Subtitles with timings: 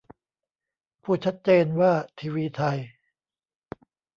[1.03, 2.77] พูดชัดเจน ว่าทีวีไทย